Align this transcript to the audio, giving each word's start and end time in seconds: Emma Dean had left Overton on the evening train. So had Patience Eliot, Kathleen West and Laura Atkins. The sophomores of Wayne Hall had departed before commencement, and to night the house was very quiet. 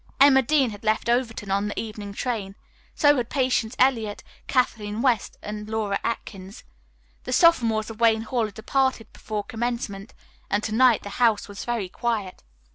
Emma 0.19 0.41
Dean 0.41 0.71
had 0.71 0.83
left 0.83 1.07
Overton 1.09 1.51
on 1.51 1.67
the 1.67 1.79
evening 1.79 2.11
train. 2.11 2.55
So 2.95 3.15
had 3.17 3.29
Patience 3.29 3.75
Eliot, 3.77 4.23
Kathleen 4.47 5.03
West 5.03 5.37
and 5.43 5.69
Laura 5.69 5.99
Atkins. 6.03 6.63
The 7.25 7.31
sophomores 7.31 7.91
of 7.91 7.99
Wayne 7.99 8.23
Hall 8.23 8.45
had 8.45 8.55
departed 8.55 9.13
before 9.13 9.43
commencement, 9.43 10.15
and 10.49 10.63
to 10.63 10.73
night 10.73 11.03
the 11.03 11.09
house 11.21 11.47
was 11.47 11.65
very 11.65 11.87
quiet. 11.87 12.41